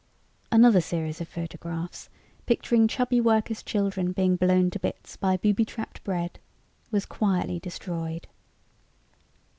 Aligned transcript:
Another 0.51 0.81
series 0.81 1.21
of 1.21 1.27
photographs, 1.27 2.09
picturing 2.47 2.87
chubby 2.87 3.21
workers' 3.21 3.61
children 3.61 4.13
being 4.13 4.35
blown 4.35 4.71
to 4.71 4.79
bits 4.79 5.15
by 5.15 5.37
booby 5.37 5.63
trapped 5.63 6.03
bread, 6.03 6.39
was 6.89 7.05
quietly 7.05 7.59
destroyed. 7.59 8.25